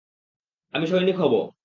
আমি 0.73 0.85
সৈনিক 0.87 1.17
হবো। 1.17 1.39